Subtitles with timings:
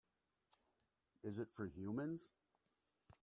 [1.21, 2.31] Is it for humans?